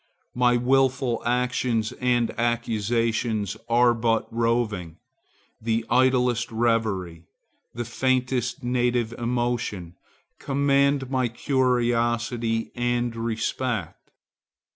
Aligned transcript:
My 0.33 0.57
wilful 0.57 1.21
actions 1.27 1.91
and 1.99 2.31
acquisitions 2.31 3.55
are 3.69 3.93
but 3.93 4.27
roving;—the 4.33 5.85
idlest 5.91 6.51
reverie, 6.51 7.25
the 7.75 7.85
faintest 7.85 8.63
native 8.63 9.13
emotion, 9.13 9.93
command 10.39 11.11
my 11.11 11.27
curiosity 11.27 12.71
and 12.75 13.15
respect. 13.15 14.09